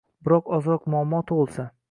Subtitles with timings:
[0.29, 1.73] Biroq, ozroq muammo tug‘ilsa